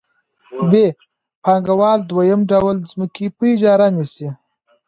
ب 0.69 0.71
پانګوال 1.43 1.99
دویم 2.09 2.41
ډول 2.51 2.77
ځمکه 2.91 3.25
په 3.37 3.43
اجاره 3.53 3.87
نیسي 3.95 4.29